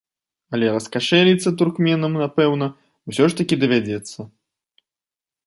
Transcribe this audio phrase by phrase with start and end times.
[0.57, 2.71] Але раскашэліцца туркменам, напэўна,
[3.11, 4.19] усё ж такі давядзецца.